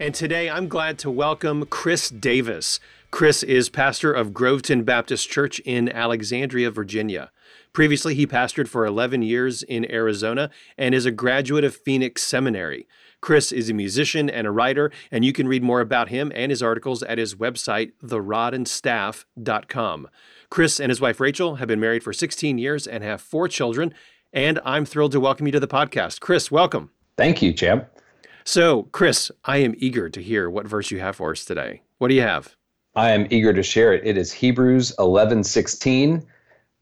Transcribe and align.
And 0.00 0.14
today 0.14 0.48
I'm 0.48 0.68
glad 0.68 0.96
to 1.00 1.10
welcome 1.10 1.66
Chris 1.66 2.08
Davis. 2.08 2.78
Chris 3.10 3.42
is 3.42 3.68
pastor 3.68 4.12
of 4.12 4.32
Groveton 4.32 4.84
Baptist 4.84 5.28
Church 5.28 5.58
in 5.64 5.88
Alexandria, 5.88 6.70
Virginia. 6.70 7.32
Previously, 7.72 8.14
he 8.14 8.24
pastored 8.24 8.68
for 8.68 8.86
11 8.86 9.22
years 9.22 9.64
in 9.64 9.90
Arizona 9.90 10.50
and 10.76 10.94
is 10.94 11.04
a 11.04 11.10
graduate 11.10 11.64
of 11.64 11.74
Phoenix 11.74 12.22
Seminary. 12.22 12.86
Chris 13.20 13.50
is 13.50 13.68
a 13.68 13.74
musician 13.74 14.30
and 14.30 14.46
a 14.46 14.52
writer, 14.52 14.92
and 15.10 15.24
you 15.24 15.32
can 15.32 15.48
read 15.48 15.64
more 15.64 15.80
about 15.80 16.10
him 16.10 16.30
and 16.32 16.52
his 16.52 16.62
articles 16.62 17.02
at 17.02 17.18
his 17.18 17.34
website, 17.34 17.90
therodandstaff.com. 18.00 20.08
Chris 20.48 20.78
and 20.78 20.90
his 20.90 21.00
wife 21.00 21.18
Rachel 21.18 21.56
have 21.56 21.66
been 21.66 21.80
married 21.80 22.04
for 22.04 22.12
16 22.12 22.56
years 22.56 22.86
and 22.86 23.02
have 23.02 23.20
four 23.20 23.48
children, 23.48 23.92
and 24.32 24.60
I'm 24.64 24.84
thrilled 24.84 25.10
to 25.10 25.18
welcome 25.18 25.46
you 25.46 25.52
to 25.52 25.60
the 25.60 25.66
podcast. 25.66 26.20
Chris, 26.20 26.52
welcome. 26.52 26.92
Thank 27.16 27.42
you, 27.42 27.52
Champ. 27.52 27.88
So, 28.50 28.84
Chris, 28.92 29.30
I 29.44 29.58
am 29.58 29.74
eager 29.76 30.08
to 30.08 30.22
hear 30.22 30.48
what 30.48 30.66
verse 30.66 30.90
you 30.90 31.00
have 31.00 31.16
for 31.16 31.32
us 31.32 31.44
today. 31.44 31.82
What 31.98 32.08
do 32.08 32.14
you 32.14 32.22
have? 32.22 32.56
I 32.94 33.10
am 33.10 33.26
eager 33.28 33.52
to 33.52 33.62
share 33.62 33.92
it. 33.92 34.06
It 34.06 34.16
is 34.16 34.32
Hebrews 34.32 34.90
11:16. 34.98 36.24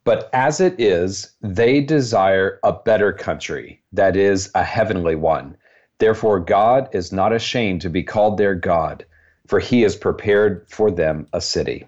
But 0.05 0.31
as 0.33 0.61
it 0.61 0.77
is, 0.78 1.33
they 1.41 1.81
desire 1.81 2.61
a 2.62 2.73
better 2.73 3.12
country, 3.12 3.83
that 3.92 4.14
is, 4.17 4.48
a 4.55 4.62
heavenly 4.62 5.17
one. 5.17 5.56
Therefore, 5.98 6.39
God 6.39 6.89
is 6.92 7.11
not 7.11 7.33
ashamed 7.33 7.80
to 7.80 7.91
be 7.91 8.05
called 8.05 8.39
their 8.39 8.55
God, 8.55 9.05
for 9.48 9.58
he 9.58 9.83
has 9.83 9.97
prepared 9.97 10.64
for 10.69 10.92
them 10.92 11.27
a 11.33 11.41
city. 11.41 11.84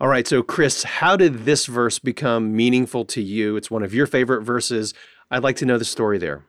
All 0.00 0.06
right, 0.06 0.28
so 0.28 0.44
Chris, 0.44 0.84
how 0.84 1.16
did 1.16 1.44
this 1.44 1.66
verse 1.66 1.98
become 1.98 2.54
meaningful 2.54 3.04
to 3.06 3.20
you? 3.20 3.56
It's 3.56 3.68
one 3.68 3.82
of 3.82 3.92
your 3.92 4.06
favorite 4.06 4.42
verses. 4.42 4.94
I'd 5.28 5.42
like 5.42 5.56
to 5.56 5.66
know 5.66 5.76
the 5.76 5.84
story 5.84 6.18
there. 6.18 6.44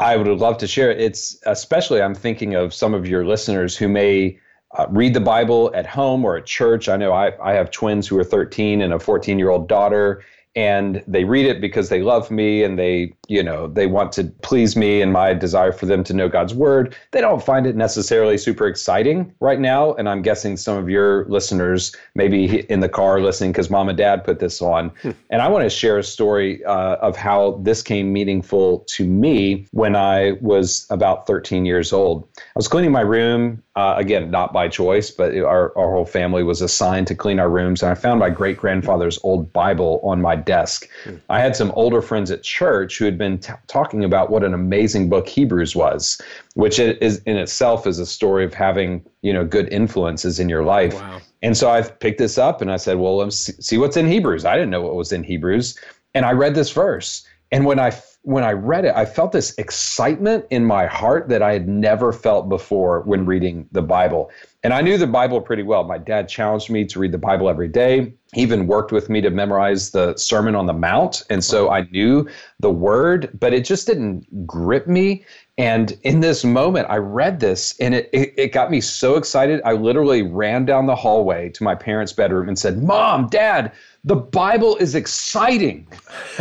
I 0.00 0.16
would 0.16 0.26
love 0.26 0.58
to 0.58 0.66
share 0.66 0.90
it. 0.90 1.00
It's 1.00 1.38
especially, 1.46 2.00
I'm 2.00 2.14
thinking 2.14 2.54
of 2.54 2.72
some 2.72 2.94
of 2.94 3.06
your 3.06 3.24
listeners 3.26 3.76
who 3.76 3.88
may 3.88 4.38
uh, 4.76 4.86
read 4.90 5.14
the 5.14 5.20
Bible 5.20 5.72
at 5.74 5.86
home 5.86 6.24
or 6.24 6.36
at 6.36 6.46
church. 6.46 6.88
I 6.88 6.96
know 6.96 7.12
I, 7.12 7.32
I 7.42 7.54
have 7.54 7.70
twins 7.70 8.06
who 8.06 8.18
are 8.18 8.24
13 8.24 8.80
and 8.80 8.92
a 8.92 8.98
14 8.98 9.38
year 9.38 9.50
old 9.50 9.68
daughter, 9.68 10.22
and 10.58 11.04
they 11.06 11.22
read 11.22 11.46
it 11.46 11.60
because 11.60 11.88
they 11.88 12.02
love 12.02 12.32
me 12.32 12.64
and 12.64 12.76
they 12.76 13.14
you 13.28 13.44
know 13.44 13.68
they 13.68 13.86
want 13.86 14.10
to 14.10 14.24
please 14.42 14.74
me 14.74 15.00
and 15.00 15.12
my 15.12 15.32
desire 15.32 15.70
for 15.70 15.86
them 15.86 16.02
to 16.02 16.12
know 16.12 16.28
god's 16.28 16.52
word. 16.52 16.96
They 17.12 17.20
don't 17.20 17.40
find 17.40 17.64
it 17.64 17.76
necessarily 17.76 18.36
super 18.36 18.66
exciting 18.66 19.32
right 19.38 19.60
now 19.60 19.94
and 19.94 20.08
i'm 20.08 20.20
guessing 20.20 20.56
some 20.56 20.76
of 20.76 20.90
your 20.90 21.26
listeners 21.26 21.94
maybe 22.16 22.60
in 22.72 22.80
the 22.80 22.88
car 22.88 23.20
listening 23.20 23.52
because 23.52 23.70
mom 23.70 23.88
and 23.88 23.96
dad 23.96 24.24
put 24.24 24.40
this 24.40 24.60
on. 24.60 24.90
Hmm. 24.98 25.10
and 25.30 25.42
i 25.42 25.48
want 25.48 25.62
to 25.64 25.70
share 25.70 25.98
a 25.98 26.02
story 26.02 26.64
uh, 26.64 26.96
of 26.96 27.14
how 27.14 27.60
this 27.62 27.82
came 27.82 28.12
meaningful 28.12 28.80
to 28.88 29.06
me 29.06 29.64
when 29.70 29.94
i 29.94 30.32
was 30.40 30.86
about 30.90 31.26
13 31.26 31.64
years 31.64 31.92
old. 31.92 32.28
I 32.36 32.56
was 32.56 32.66
cleaning 32.66 32.90
my 32.90 33.02
room 33.02 33.62
uh, 33.76 33.94
again 33.96 34.28
not 34.30 34.52
by 34.52 34.66
choice 34.66 35.12
but 35.12 35.36
our, 35.36 35.76
our 35.78 35.92
whole 35.92 36.04
family 36.04 36.42
was 36.42 36.60
assigned 36.60 37.06
to 37.06 37.14
clean 37.14 37.38
our 37.38 37.48
rooms 37.48 37.80
and 37.80 37.92
i 37.92 37.94
found 37.94 38.18
my 38.18 38.30
great 38.30 38.56
grandfather's 38.56 39.20
old 39.22 39.52
bible 39.52 40.00
on 40.02 40.20
my 40.20 40.34
desk. 40.48 40.88
Mm. 41.04 41.20
I 41.28 41.40
had 41.40 41.54
some 41.54 41.70
older 41.76 42.00
friends 42.00 42.30
at 42.30 42.42
church 42.42 42.98
who 42.98 43.04
had 43.04 43.18
been 43.18 43.38
t- 43.38 43.52
talking 43.66 44.02
about 44.02 44.30
what 44.30 44.42
an 44.42 44.54
amazing 44.54 45.10
book 45.10 45.28
Hebrews 45.28 45.76
was, 45.76 46.20
which 46.54 46.78
is 46.78 47.18
in 47.26 47.36
itself 47.36 47.86
is 47.86 47.98
a 47.98 48.06
story 48.06 48.44
of 48.44 48.54
having 48.54 49.04
you 49.22 49.32
know 49.32 49.44
good 49.44 49.68
influences 49.70 50.40
in 50.40 50.48
your 50.48 50.64
life. 50.64 50.94
Wow. 50.94 51.20
And 51.42 51.56
so 51.56 51.70
I 51.70 51.82
picked 51.82 52.18
this 52.18 52.38
up 52.38 52.60
and 52.62 52.72
I 52.72 52.78
said, 52.78 52.98
well, 52.98 53.18
let's 53.18 53.38
see 53.64 53.78
what's 53.78 53.96
in 53.96 54.06
Hebrews. 54.06 54.44
I 54.44 54.54
didn't 54.54 54.70
know 54.70 54.82
what 54.82 54.96
was 54.96 55.12
in 55.12 55.22
Hebrews, 55.22 55.78
and 56.14 56.24
I 56.24 56.32
read 56.32 56.54
this 56.54 56.72
verse. 56.72 57.26
And 57.52 57.64
when 57.64 57.78
I 57.78 57.90
when 58.22 58.44
I 58.44 58.52
read 58.52 58.84
it, 58.84 58.92
I 58.94 59.04
felt 59.04 59.32
this 59.32 59.56
excitement 59.58 60.44
in 60.50 60.64
my 60.64 60.86
heart 60.86 61.28
that 61.28 61.42
I 61.42 61.52
had 61.52 61.68
never 61.68 62.12
felt 62.12 62.48
before 62.48 63.00
when 63.02 63.24
reading 63.24 63.68
the 63.72 63.82
Bible. 63.82 64.30
And 64.64 64.74
I 64.74 64.80
knew 64.80 64.98
the 64.98 65.06
Bible 65.06 65.40
pretty 65.40 65.62
well. 65.62 65.84
My 65.84 65.98
dad 65.98 66.28
challenged 66.28 66.68
me 66.68 66.84
to 66.86 66.98
read 66.98 67.12
the 67.12 67.18
Bible 67.18 67.48
every 67.48 67.68
day. 67.68 68.12
He 68.34 68.42
even 68.42 68.66
worked 68.66 68.92
with 68.92 69.08
me 69.08 69.20
to 69.20 69.30
memorize 69.30 69.92
the 69.92 70.16
Sermon 70.16 70.54
on 70.56 70.66
the 70.66 70.72
Mount. 70.72 71.22
And 71.30 71.42
so 71.42 71.70
I 71.70 71.82
knew 71.92 72.28
the 72.58 72.70
word, 72.70 73.30
but 73.38 73.54
it 73.54 73.64
just 73.64 73.86
didn't 73.86 74.46
grip 74.46 74.88
me. 74.88 75.24
And 75.56 75.96
in 76.02 76.20
this 76.20 76.44
moment, 76.44 76.86
I 76.90 76.96
read 76.96 77.40
this 77.40 77.78
and 77.80 77.94
it, 77.94 78.10
it, 78.12 78.34
it, 78.36 78.52
got 78.52 78.70
me 78.70 78.80
so 78.80 79.16
excited. 79.16 79.60
I 79.64 79.72
literally 79.72 80.22
ran 80.22 80.64
down 80.64 80.86
the 80.86 80.94
hallway 80.94 81.48
to 81.50 81.64
my 81.64 81.74
parents' 81.74 82.12
bedroom 82.12 82.48
and 82.48 82.58
said, 82.58 82.82
Mom, 82.82 83.28
Dad, 83.28 83.72
the 84.08 84.16
Bible 84.16 84.74
is 84.76 84.94
exciting. 84.94 85.86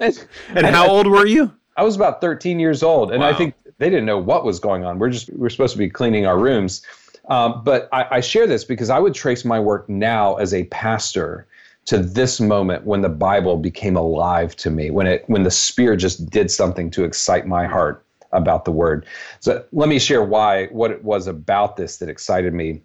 and, 0.00 0.26
and 0.48 0.66
how 0.66 0.88
old 0.88 1.06
were 1.06 1.26
you? 1.26 1.54
I 1.76 1.84
was 1.84 1.94
about 1.94 2.20
13 2.20 2.58
years 2.58 2.82
old. 2.82 3.12
And 3.12 3.20
wow. 3.20 3.28
I 3.28 3.32
think 3.32 3.54
they 3.78 3.88
didn't 3.88 4.06
know 4.06 4.18
what 4.18 4.44
was 4.44 4.58
going 4.58 4.84
on. 4.84 4.98
We're 4.98 5.10
just, 5.10 5.32
we're 5.32 5.48
supposed 5.48 5.72
to 5.74 5.78
be 5.78 5.88
cleaning 5.88 6.26
our 6.26 6.36
rooms. 6.36 6.82
Um, 7.28 7.62
but 7.64 7.88
I, 7.92 8.16
I 8.16 8.20
share 8.20 8.48
this 8.48 8.64
because 8.64 8.90
I 8.90 8.98
would 8.98 9.14
trace 9.14 9.44
my 9.44 9.60
work 9.60 9.88
now 9.88 10.34
as 10.34 10.52
a 10.52 10.64
pastor 10.64 11.46
to 11.84 11.98
this 11.98 12.40
moment 12.40 12.84
when 12.84 13.02
the 13.02 13.08
Bible 13.08 13.56
became 13.56 13.96
alive 13.96 14.56
to 14.56 14.70
me, 14.70 14.90
when 14.90 15.06
it 15.06 15.24
when 15.28 15.44
the 15.44 15.50
Spirit 15.50 15.98
just 15.98 16.28
did 16.28 16.50
something 16.50 16.90
to 16.90 17.04
excite 17.04 17.46
my 17.46 17.66
heart 17.66 18.04
about 18.32 18.64
the 18.64 18.72
Word. 18.72 19.06
So 19.38 19.64
let 19.70 19.88
me 19.88 20.00
share 20.00 20.24
why 20.24 20.66
what 20.66 20.90
it 20.90 21.04
was 21.04 21.28
about 21.28 21.76
this 21.76 21.98
that 21.98 22.08
excited 22.08 22.52
me. 22.52 22.82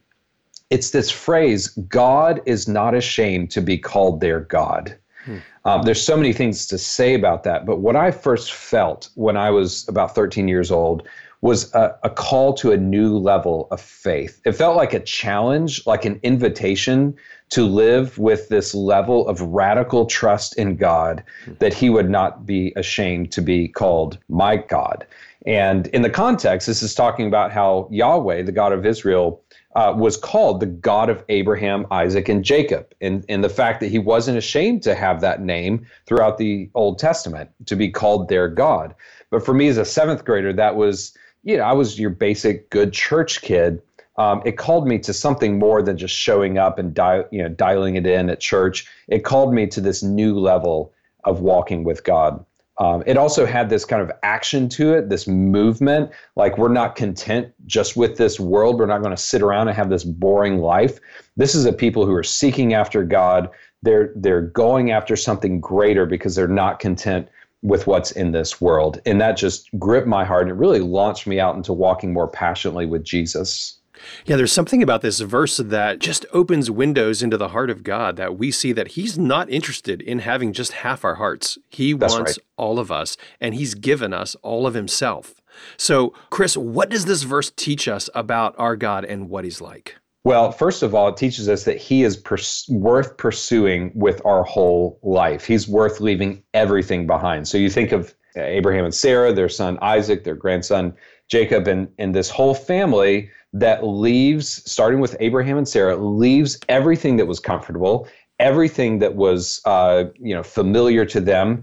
It's 0.71 0.89
this 0.89 1.11
phrase: 1.11 1.67
"God 1.89 2.41
is 2.45 2.67
not 2.67 2.95
ashamed 2.95 3.51
to 3.51 3.61
be 3.61 3.77
called 3.77 4.21
their 4.21 4.39
God." 4.39 4.95
Hmm. 5.25 5.37
Um, 5.65 5.83
there's 5.83 6.03
so 6.03 6.17
many 6.17 6.33
things 6.33 6.65
to 6.67 6.77
say 6.77 7.13
about 7.13 7.43
that, 7.43 7.65
but 7.65 7.79
what 7.79 7.95
I 7.95 8.09
first 8.09 8.51
felt 8.51 9.09
when 9.13 9.37
I 9.37 9.51
was 9.51 9.87
about 9.87 10.15
13 10.15 10.47
years 10.47 10.71
old 10.71 11.07
was 11.41 11.73
a, 11.73 11.95
a, 12.03 12.09
call 12.09 12.53
to 12.53 12.71
a 12.71 12.77
new 12.77 13.17
level 13.17 13.67
of 13.71 13.81
faith. 13.81 14.39
It 14.45 14.51
felt 14.53 14.75
like 14.75 14.93
a 14.93 14.99
challenge, 14.99 15.85
like 15.87 16.05
an 16.05 16.19
invitation 16.21 17.15
to 17.49 17.65
live 17.65 18.17
with 18.17 18.47
this 18.49 18.73
level 18.75 19.27
of 19.27 19.41
radical 19.41 20.05
trust 20.05 20.55
in 20.57 20.75
God 20.75 21.23
that 21.59 21.73
He 21.73 21.89
would 21.89 22.09
not 22.09 22.45
be 22.45 22.73
ashamed 22.75 23.31
to 23.33 23.41
be 23.41 23.67
called 23.67 24.17
my 24.29 24.55
God. 24.55 25.05
And 25.45 25.87
in 25.87 26.03
the 26.03 26.09
context, 26.09 26.67
this 26.67 26.83
is 26.83 26.93
talking 26.93 27.27
about 27.27 27.51
how 27.51 27.87
Yahweh, 27.91 28.43
the 28.43 28.51
God 28.51 28.71
of 28.71 28.85
Israel, 28.85 29.41
uh, 29.75 29.93
was 29.95 30.17
called 30.17 30.59
the 30.59 30.65
God 30.65 31.09
of 31.09 31.23
Abraham, 31.29 31.85
Isaac, 31.91 32.27
and 32.27 32.43
Jacob, 32.43 32.93
and, 32.99 33.23
and 33.29 33.43
the 33.43 33.49
fact 33.49 33.79
that 33.79 33.87
he 33.89 33.99
wasn't 33.99 34.37
ashamed 34.37 34.83
to 34.83 34.95
have 34.95 35.21
that 35.21 35.41
name 35.41 35.85
throughout 36.05 36.37
the 36.37 36.69
Old 36.75 36.99
Testament, 36.99 37.49
to 37.67 37.75
be 37.75 37.89
called 37.89 38.27
their 38.27 38.47
God. 38.47 38.93
But 39.29 39.45
for 39.45 39.53
me 39.53 39.67
as 39.67 39.77
a 39.77 39.85
seventh 39.85 40.25
grader, 40.25 40.51
that 40.53 40.75
was 40.75 41.17
you 41.43 41.57
know, 41.57 41.63
I 41.63 41.73
was 41.73 41.99
your 41.99 42.09
basic 42.09 42.69
good 42.69 42.93
church 42.93 43.41
kid. 43.41 43.81
Um, 44.17 44.41
it 44.45 44.57
called 44.57 44.87
me 44.87 44.99
to 44.99 45.13
something 45.13 45.57
more 45.57 45.81
than 45.81 45.97
just 45.97 46.15
showing 46.15 46.57
up 46.57 46.77
and 46.77 46.93
di- 46.93 47.23
you 47.31 47.41
know 47.41 47.49
dialing 47.49 47.95
it 47.95 48.05
in 48.05 48.29
at 48.29 48.39
church. 48.39 48.87
It 49.07 49.23
called 49.23 49.53
me 49.53 49.67
to 49.67 49.81
this 49.81 50.03
new 50.03 50.37
level 50.37 50.93
of 51.23 51.41
walking 51.41 51.83
with 51.83 52.03
God. 52.03 52.43
Um, 52.77 53.03
it 53.05 53.17
also 53.17 53.45
had 53.45 53.69
this 53.69 53.85
kind 53.85 54.01
of 54.01 54.11
action 54.23 54.67
to 54.69 54.93
it, 54.93 55.09
this 55.09 55.27
movement. 55.27 56.09
Like 56.35 56.57
we're 56.57 56.69
not 56.69 56.95
content 56.95 57.53
just 57.65 57.95
with 57.95 58.17
this 58.17 58.39
world. 58.39 58.79
We're 58.79 58.85
not 58.85 59.01
going 59.01 59.15
to 59.15 59.21
sit 59.21 59.41
around 59.41 59.67
and 59.67 59.77
have 59.77 59.89
this 59.89 60.03
boring 60.03 60.59
life. 60.59 60.99
This 61.37 61.53
is 61.53 61.65
a 61.65 61.73
people 61.73 62.05
who 62.05 62.13
are 62.15 62.23
seeking 62.23 62.73
after 62.73 63.03
God. 63.03 63.49
They're 63.83 64.11
they're 64.15 64.41
going 64.41 64.91
after 64.91 65.15
something 65.15 65.59
greater 65.59 66.05
because 66.05 66.35
they're 66.35 66.47
not 66.47 66.79
content 66.79 67.27
with 67.61 67.87
what's 67.87 68.11
in 68.11 68.31
this 68.31 68.59
world. 68.59 68.99
And 69.05 69.21
that 69.21 69.37
just 69.37 69.69
gripped 69.77 70.07
my 70.07 70.25
heart 70.25 70.43
and 70.43 70.51
it 70.51 70.55
really 70.55 70.79
launched 70.79 71.27
me 71.27 71.39
out 71.39 71.55
into 71.55 71.73
walking 71.73 72.11
more 72.13 72.27
passionately 72.27 72.85
with 72.85 73.03
Jesus. 73.03 73.80
Yeah, 74.25 74.35
there's 74.35 74.51
something 74.51 74.83
about 74.83 75.01
this 75.01 75.19
verse 75.19 75.57
that 75.57 75.99
just 75.99 76.25
opens 76.33 76.69
windows 76.71 77.21
into 77.21 77.37
the 77.37 77.49
heart 77.49 77.69
of 77.69 77.83
God 77.83 78.15
that 78.17 78.37
we 78.37 78.51
see 78.51 78.71
that 78.73 78.89
He's 78.89 79.17
not 79.17 79.49
interested 79.49 80.01
in 80.01 80.19
having 80.19 80.53
just 80.53 80.73
half 80.73 81.03
our 81.03 81.15
hearts. 81.15 81.57
He 81.69 81.93
That's 81.93 82.13
wants 82.13 82.31
right. 82.31 82.45
all 82.57 82.79
of 82.79 82.91
us, 82.91 83.17
and 83.39 83.55
He's 83.55 83.73
given 83.73 84.13
us 84.13 84.35
all 84.41 84.67
of 84.67 84.73
Himself. 84.73 85.41
So, 85.77 86.13
Chris, 86.29 86.55
what 86.55 86.89
does 86.89 87.05
this 87.05 87.23
verse 87.23 87.51
teach 87.55 87.87
us 87.87 88.09
about 88.15 88.55
our 88.57 88.75
God 88.75 89.05
and 89.05 89.29
what 89.29 89.43
He's 89.43 89.61
like? 89.61 89.95
Well, 90.23 90.51
first 90.51 90.83
of 90.83 90.93
all, 90.93 91.07
it 91.07 91.17
teaches 91.17 91.49
us 91.49 91.63
that 91.63 91.77
he 91.77 92.03
is 92.03 92.15
pers- 92.15 92.67
worth 92.69 93.17
pursuing 93.17 93.91
with 93.95 94.23
our 94.23 94.43
whole 94.43 94.99
life. 95.01 95.45
He's 95.45 95.67
worth 95.67 95.99
leaving 95.99 96.43
everything 96.53 97.07
behind. 97.07 97.47
So 97.47 97.57
you 97.57 97.71
think 97.71 97.91
of 97.91 98.13
uh, 98.37 98.41
Abraham 98.41 98.85
and 98.85 98.93
Sarah, 98.93 99.33
their 99.33 99.49
son 99.49 99.79
Isaac, 99.81 100.23
their 100.23 100.35
grandson 100.35 100.93
Jacob, 101.27 101.67
and, 101.67 101.87
and 101.97 102.13
this 102.13 102.29
whole 102.29 102.53
family 102.53 103.31
that 103.53 103.85
leaves, 103.85 104.63
starting 104.69 104.99
with 104.99 105.15
Abraham 105.19 105.57
and 105.57 105.67
Sarah, 105.67 105.95
leaves 105.97 106.57
everything 106.69 107.17
that 107.17 107.27
was 107.27 107.39
comfortable, 107.39 108.07
everything 108.39 108.99
that 108.99 109.15
was, 109.15 109.61
uh, 109.65 110.05
you 110.19 110.33
know, 110.33 110.43
familiar 110.43 111.05
to 111.05 111.19
them, 111.19 111.61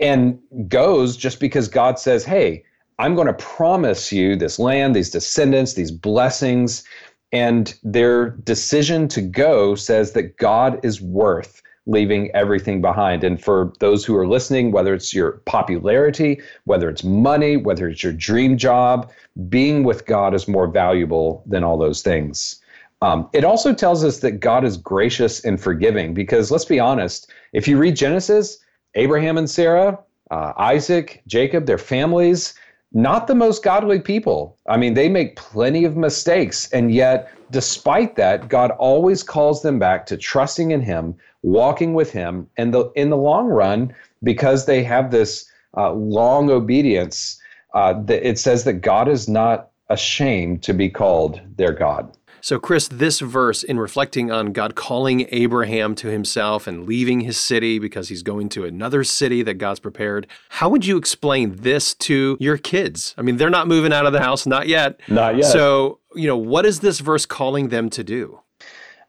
and 0.00 0.38
goes 0.68 1.16
just 1.16 1.40
because 1.40 1.68
God 1.68 1.98
says, 1.98 2.24
"Hey, 2.24 2.64
I'm 2.98 3.14
going 3.14 3.26
to 3.26 3.34
promise 3.34 4.12
you 4.12 4.34
this 4.34 4.58
land, 4.58 4.96
these 4.96 5.10
descendants, 5.10 5.74
these 5.74 5.90
blessings." 5.90 6.84
And 7.32 7.74
their 7.84 8.30
decision 8.30 9.06
to 9.08 9.20
go 9.22 9.76
says 9.76 10.12
that 10.12 10.36
God 10.36 10.80
is 10.82 11.00
worth 11.00 11.59
leaving 11.86 12.30
everything 12.34 12.80
behind. 12.80 13.24
And 13.24 13.42
for 13.42 13.72
those 13.80 14.04
who 14.04 14.16
are 14.16 14.26
listening, 14.26 14.70
whether 14.70 14.94
it's 14.94 15.14
your 15.14 15.32
popularity, 15.46 16.40
whether 16.64 16.88
it's 16.88 17.02
money, 17.02 17.56
whether 17.56 17.88
it's 17.88 18.02
your 18.02 18.12
dream 18.12 18.56
job, 18.56 19.10
being 19.48 19.84
with 19.84 20.06
God 20.06 20.34
is 20.34 20.46
more 20.46 20.66
valuable 20.66 21.42
than 21.46 21.64
all 21.64 21.78
those 21.78 22.02
things. 22.02 22.60
Um, 23.02 23.28
it 23.32 23.44
also 23.44 23.72
tells 23.72 24.04
us 24.04 24.18
that 24.20 24.40
God 24.40 24.64
is 24.64 24.76
gracious 24.76 25.42
and 25.44 25.60
forgiving 25.60 26.12
because 26.12 26.50
let's 26.50 26.66
be 26.66 26.78
honest, 26.78 27.32
if 27.52 27.66
you 27.66 27.78
read 27.78 27.96
Genesis, 27.96 28.58
Abraham 28.94 29.38
and 29.38 29.48
Sarah, 29.48 29.98
uh, 30.30 30.52
Isaac, 30.58 31.22
Jacob, 31.26 31.66
their 31.66 31.78
families, 31.78 32.54
not 32.92 33.26
the 33.26 33.34
most 33.34 33.62
godly 33.62 34.00
people. 34.00 34.56
I 34.68 34.76
mean, 34.76 34.94
they 34.94 35.08
make 35.08 35.36
plenty 35.36 35.84
of 35.84 35.96
mistakes. 35.96 36.70
And 36.72 36.92
yet, 36.92 37.32
despite 37.50 38.16
that, 38.16 38.48
God 38.48 38.72
always 38.72 39.22
calls 39.22 39.62
them 39.62 39.78
back 39.78 40.06
to 40.06 40.16
trusting 40.16 40.72
in 40.72 40.80
Him, 40.80 41.14
walking 41.42 41.94
with 41.94 42.10
Him. 42.10 42.48
And 42.56 42.74
the, 42.74 42.90
in 42.96 43.10
the 43.10 43.16
long 43.16 43.46
run, 43.46 43.94
because 44.22 44.66
they 44.66 44.82
have 44.82 45.10
this 45.10 45.50
uh, 45.76 45.92
long 45.92 46.50
obedience, 46.50 47.40
uh, 47.74 47.94
it 48.08 48.38
says 48.38 48.64
that 48.64 48.74
God 48.74 49.08
is 49.08 49.28
not 49.28 49.68
ashamed 49.88 50.62
to 50.64 50.72
be 50.72 50.88
called 50.88 51.40
their 51.56 51.72
God. 51.72 52.16
So, 52.42 52.58
Chris, 52.58 52.88
this 52.88 53.20
verse, 53.20 53.62
in 53.62 53.78
reflecting 53.78 54.30
on 54.30 54.52
God 54.52 54.74
calling 54.74 55.26
Abraham 55.30 55.94
to 55.96 56.08
himself 56.08 56.66
and 56.66 56.86
leaving 56.86 57.20
his 57.20 57.36
city 57.36 57.78
because 57.78 58.08
he's 58.08 58.22
going 58.22 58.48
to 58.50 58.64
another 58.64 59.04
city 59.04 59.42
that 59.42 59.54
God's 59.54 59.80
prepared, 59.80 60.26
how 60.48 60.68
would 60.68 60.86
you 60.86 60.96
explain 60.96 61.56
this 61.56 61.94
to 61.94 62.36
your 62.40 62.56
kids? 62.56 63.14
I 63.18 63.22
mean, 63.22 63.36
they're 63.36 63.50
not 63.50 63.68
moving 63.68 63.92
out 63.92 64.06
of 64.06 64.12
the 64.12 64.20
house, 64.20 64.46
not 64.46 64.68
yet. 64.68 65.00
Not 65.08 65.36
yet. 65.36 65.46
So, 65.46 65.98
you 66.14 66.26
know, 66.26 66.36
what 66.36 66.64
is 66.64 66.80
this 66.80 67.00
verse 67.00 67.26
calling 67.26 67.68
them 67.68 67.90
to 67.90 68.02
do? 68.02 68.40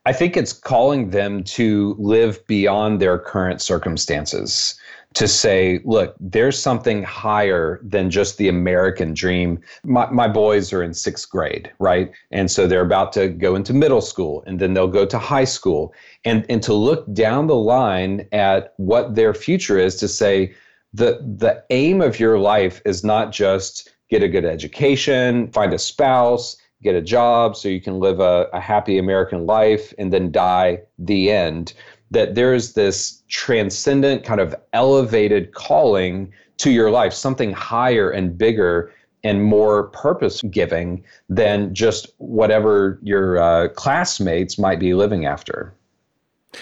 I 0.05 0.13
think 0.13 0.35
it's 0.35 0.51
calling 0.53 1.11
them 1.11 1.43
to 1.43 1.95
live 1.99 2.45
beyond 2.47 2.99
their 2.99 3.19
current 3.19 3.61
circumstances 3.61 4.75
to 5.13 5.27
say, 5.27 5.81
look, 5.83 6.15
there's 6.19 6.57
something 6.57 7.03
higher 7.03 7.81
than 7.83 8.09
just 8.09 8.37
the 8.37 8.47
American 8.47 9.13
dream. 9.13 9.59
My, 9.83 10.09
my 10.09 10.27
boys 10.27 10.71
are 10.71 10.81
in 10.81 10.93
sixth 10.93 11.29
grade, 11.29 11.69
right? 11.79 12.11
And 12.31 12.49
so 12.49 12.65
they're 12.65 12.85
about 12.85 13.11
to 13.13 13.27
go 13.27 13.55
into 13.55 13.73
middle 13.73 14.01
school 14.01 14.43
and 14.47 14.59
then 14.59 14.73
they'll 14.73 14.87
go 14.87 15.05
to 15.05 15.19
high 15.19 15.43
school. 15.43 15.93
And, 16.23 16.45
and 16.49 16.63
to 16.63 16.73
look 16.73 17.11
down 17.13 17.47
the 17.47 17.55
line 17.55 18.27
at 18.31 18.73
what 18.77 19.15
their 19.15 19.33
future 19.33 19.77
is 19.77 19.97
to 19.97 20.07
say, 20.07 20.53
the, 20.93 21.19
the 21.37 21.63
aim 21.69 22.01
of 22.01 22.19
your 22.19 22.39
life 22.39 22.81
is 22.85 23.03
not 23.03 23.31
just 23.31 23.89
get 24.09 24.23
a 24.23 24.29
good 24.29 24.45
education, 24.45 25.51
find 25.51 25.73
a 25.73 25.79
spouse, 25.79 26.57
get 26.83 26.95
a 26.95 27.01
job 27.01 27.55
so 27.55 27.69
you 27.69 27.81
can 27.81 27.99
live 27.99 28.19
a, 28.19 28.47
a 28.53 28.59
happy 28.59 28.97
American 28.97 29.45
life 29.45 29.93
and 29.97 30.11
then 30.11 30.31
die 30.31 30.79
the 30.99 31.31
end 31.31 31.73
that 32.11 32.35
there's 32.35 32.73
this 32.73 33.23
transcendent 33.29 34.23
kind 34.23 34.39
of 34.39 34.55
elevated 34.73 35.53
calling 35.53 36.31
to 36.57 36.71
your 36.71 36.91
life, 36.91 37.13
something 37.13 37.53
higher 37.53 38.11
and 38.11 38.37
bigger 38.37 38.93
and 39.23 39.43
more 39.43 39.87
purpose 39.89 40.41
giving 40.43 41.03
than 41.29 41.73
just 41.73 42.13
whatever 42.17 42.99
your 43.01 43.37
uh, 43.39 43.67
classmates 43.69 44.57
might 44.57 44.79
be 44.79 44.93
living 44.93 45.25
after. 45.25 45.73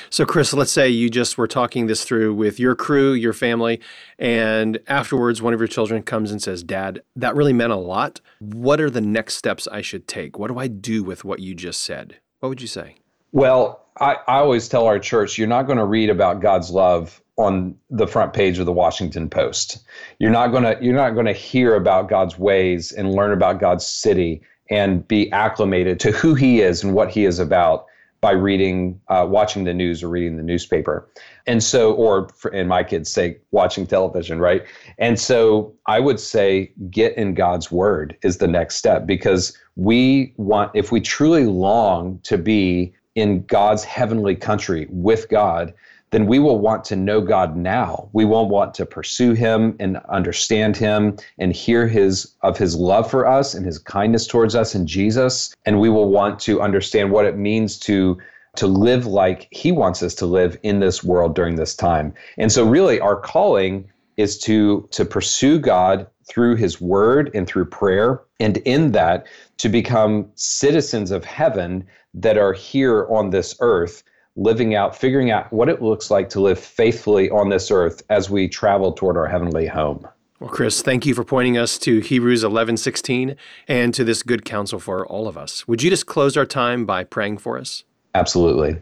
So, 0.10 0.26
Chris, 0.26 0.54
let's 0.54 0.72
say 0.72 0.88
you 0.88 1.10
just 1.10 1.38
were 1.38 1.48
talking 1.48 1.88
this 1.88 2.04
through 2.04 2.36
with 2.36 2.60
your 2.60 2.76
crew, 2.76 3.14
your 3.14 3.34
family, 3.34 3.80
and 4.20 4.80
afterwards 4.88 5.42
one 5.42 5.54
of 5.54 5.60
your 5.60 5.68
children 5.68 6.04
comes 6.04 6.32
and 6.32 6.42
says, 6.42 6.64
Dad, 6.64 7.02
that 7.16 7.36
really 7.36 7.54
meant 7.54 7.72
a 7.72 7.78
lot. 7.78 8.22
What 8.40 8.80
are 8.80 8.90
the 8.90 9.02
next 9.02 9.36
steps 9.36 9.68
I 9.72 9.82
should 9.82 10.08
take? 10.08 10.38
What 10.38 10.50
do 10.50 10.60
I 10.60 10.68
do 10.68 11.04
with 11.04 11.24
what 11.24 11.40
you 11.40 11.56
just 11.56 11.82
said? 11.82 12.18
What 12.40 12.50
would 12.50 12.62
you 12.62 12.68
say? 12.68 12.98
Well, 13.32 13.86
I, 14.00 14.14
I 14.28 14.38
always 14.38 14.68
tell 14.68 14.86
our 14.86 15.00
church, 15.00 15.38
you're 15.38 15.48
not 15.48 15.64
going 15.64 15.78
to 15.78 15.86
read 15.86 16.10
about 16.10 16.42
God's 16.42 16.72
love 16.72 17.22
on 17.38 17.76
the 17.90 18.08
front 18.08 18.34
page 18.34 18.60
of 18.60 18.66
the 18.66 18.72
Washington 18.72 19.30
Post. 19.30 19.86
You're 20.20 20.32
not 20.32 20.48
going 20.48 20.64
to 20.64 20.78
you're 20.82 20.96
not 20.96 21.12
going 21.12 21.26
to 21.26 21.34
hear 21.34 21.76
about 21.76 22.10
God's 22.10 22.38
ways 22.38 22.92
and 22.92 23.14
learn 23.14 23.32
about 23.32 23.60
God's 23.60 23.86
city 23.86 24.42
and 24.70 25.08
be 25.08 25.32
acclimated 25.32 26.00
to 26.02 26.12
who 26.12 26.36
He 26.36 26.62
is 26.62 26.84
and 26.84 26.94
what 26.94 27.10
He 27.10 27.26
is 27.26 27.40
about 27.40 27.86
by 28.22 28.32
reading, 28.32 29.00
uh, 29.08 29.26
watching 29.28 29.64
the 29.64 29.74
news 29.74 30.04
or 30.04 30.10
reading 30.10 30.36
the 30.36 30.44
newspaper. 30.44 31.08
And 31.48 31.64
so, 31.64 31.94
or 31.94 32.28
for, 32.36 32.52
in 32.52 32.68
my 32.68 32.84
kids' 32.84 33.10
sake, 33.10 33.42
watching 33.52 33.88
television, 33.88 34.40
right? 34.40 34.64
And 34.98 35.18
so 35.18 35.74
I 35.86 36.02
would 36.02 36.20
say 36.20 36.74
get 36.90 37.16
in 37.16 37.34
God's 37.34 37.72
word 37.72 38.18
is 38.22 38.38
the 38.38 38.48
next 38.48 38.76
step 38.76 39.06
because 39.06 39.58
we 39.78 40.34
want, 40.36 40.72
if 40.76 40.92
we 40.92 41.00
truly 41.00 41.46
long 41.46 42.20
to 42.24 42.38
be 42.38 42.94
in 43.20 43.44
God's 43.44 43.84
heavenly 43.84 44.36
country 44.36 44.88
with 44.90 45.30
God, 45.30 45.74
then 46.12 46.26
we 46.26 46.40
will 46.40 46.58
want 46.58 46.84
to 46.86 46.96
know 46.96 47.22
God 47.22 47.56
now. 47.56 48.10
We 48.14 48.26
won't 48.26 48.50
want 48.50 48.74
to 48.76 48.86
pursue 48.86 49.34
him 49.34 49.76
and 49.80 49.98
understand 50.10 50.76
him 50.76 51.18
and 51.38 51.54
hear 51.54 51.88
his 51.88 52.34
of 52.42 52.58
his 52.58 52.76
love 52.76 53.10
for 53.10 53.28
us 53.28 53.54
and 53.54 53.66
his 53.66 53.78
kindness 53.78 54.26
towards 54.26 54.56
us 54.56 54.74
in 54.74 54.88
Jesus 54.88 55.54
and 55.66 55.80
we 55.80 55.90
will 55.90 56.10
want 56.10 56.40
to 56.42 56.62
understand 56.62 57.12
what 57.12 57.26
it 57.26 57.38
means 57.38 57.78
to 57.80 58.18
to 58.56 58.68
live 58.68 59.06
like 59.06 59.48
he 59.52 59.72
wants 59.72 60.02
us 60.02 60.16
to 60.16 60.26
live 60.26 60.58
in 60.64 60.80
this 60.80 61.04
world 61.04 61.36
during 61.36 61.56
this 61.56 61.76
time. 61.76 62.14
And 62.38 62.52
so 62.52 62.66
really 62.66 63.00
our 63.00 63.16
calling 63.16 63.90
is 64.18 64.38
to 64.40 64.88
to 64.92 65.06
pursue 65.06 65.60
God 65.60 66.08
through 66.28 66.56
his 66.56 66.82
word 66.82 67.32
and 67.34 67.48
through 67.48 67.66
prayer 67.66 68.22
and 68.40 68.58
in 68.58 68.92
that 68.92 69.28
to 69.58 69.70
become 69.70 70.30
citizens 70.36 71.12
of 71.12 71.26
heaven 71.26 71.86
that 72.14 72.38
are 72.38 72.54
here 72.54 73.08
on 73.10 73.30
this 73.30 73.56
earth 73.60 74.04
living 74.36 74.76
out 74.76 74.96
figuring 74.96 75.32
out 75.32 75.52
what 75.52 75.70
it 75.70 75.82
looks 75.82 76.10
like 76.10 76.30
to 76.30 76.40
live 76.40 76.60
faithfully 76.60 77.30
on 77.30 77.50
this 77.50 77.72
earth 77.72 78.02
as 78.10 78.30
we 78.30 78.48
travel 78.48 78.92
toward 78.92 79.18
our 79.18 79.28
heavenly 79.28 79.68
home 79.68 80.08
well 80.40 80.50
chris 80.50 80.82
thank 80.82 81.06
you 81.06 81.14
for 81.14 81.24
pointing 81.24 81.58
us 81.58 81.78
to 81.78 82.00
hebrews 82.00 82.44
11 82.44 82.78
16 82.78 83.36
and 83.68 83.94
to 83.94 84.04
this 84.04 84.24
good 84.24 84.46
counsel 84.46 84.80
for 84.80 85.06
all 85.08 85.28
of 85.28 85.38
us 85.38 85.68
would 85.68 85.84
you 85.84 85.90
just 85.90 86.06
close 86.06 86.38
our 86.38 86.46
time 86.46 86.86
by 86.86 87.04
praying 87.04 87.38
for 87.38 87.58
us 87.58 87.84
absolutely 88.16 88.78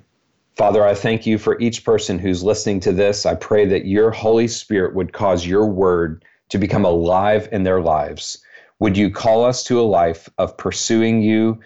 Father, 0.58 0.84
I 0.84 0.96
thank 0.96 1.28
you 1.28 1.38
for 1.38 1.60
each 1.60 1.86
person 1.86 2.18
who's 2.18 2.44
listening 2.44 2.80
to 2.80 2.92
this. 2.92 3.28
I 3.28 3.36
pray 3.36 3.68
that 3.68 3.86
your 3.86 4.10
Holy 4.10 4.48
Spirit 4.48 4.96
would 4.96 5.13
cause 5.13 5.46
your 5.46 5.68
word 5.68 6.25
to 6.50 6.58
become 6.58 6.84
alive 6.84 7.48
in 7.51 7.62
their 7.62 7.80
lives. 7.80 8.40
Would 8.80 8.98
you 8.98 9.12
call 9.12 9.46
us 9.46 9.63
to 9.66 9.80
a 9.80 9.84
life 9.84 10.28
of 10.40 10.58
pursuing 10.58 11.22
you, 11.22 11.60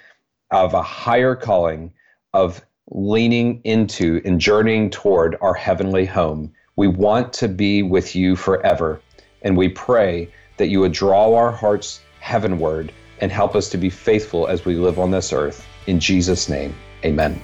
of 0.51 0.73
a 0.73 0.83
higher 0.83 1.35
calling, 1.35 1.91
of 2.33 2.63
leaning 2.89 3.61
into 3.63 4.21
and 4.25 4.39
journeying 4.39 4.89
toward 4.89 5.37
our 5.41 5.53
heavenly 5.53 6.05
home? 6.05 6.51
We 6.75 6.87
want 6.87 7.33
to 7.33 7.47
be 7.47 7.83
with 7.83 8.15
you 8.15 8.35
forever. 8.35 9.01
And 9.41 9.57
we 9.57 9.69
pray 9.69 10.31
that 10.57 10.67
you 10.67 10.79
would 10.79 10.93
draw 10.93 11.35
our 11.35 11.51
hearts 11.51 12.01
heavenward 12.19 12.93
and 13.19 13.31
help 13.31 13.55
us 13.55 13.69
to 13.69 13.77
be 13.77 13.89
faithful 13.89 14.47
as 14.47 14.65
we 14.65 14.75
live 14.75 14.99
on 14.99 15.11
this 15.11 15.33
earth. 15.33 15.65
In 15.87 15.99
Jesus' 15.99 16.49
name, 16.49 16.75
amen. 17.03 17.41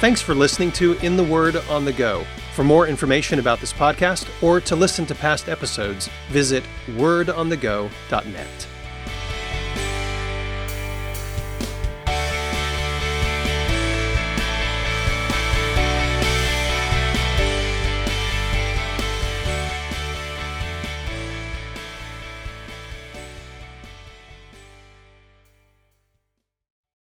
Thanks 0.00 0.20
for 0.20 0.34
listening 0.34 0.72
to 0.72 0.94
In 0.94 1.16
the 1.16 1.22
Word 1.22 1.56
on 1.70 1.84
the 1.84 1.92
Go. 1.92 2.24
For 2.54 2.64
more 2.64 2.88
information 2.88 3.38
about 3.38 3.60
this 3.60 3.72
podcast 3.72 4.28
or 4.42 4.60
to 4.60 4.74
listen 4.74 5.06
to 5.06 5.14
past 5.14 5.48
episodes, 5.48 6.10
visit 6.28 6.64
wordonthego.net. 6.88 8.68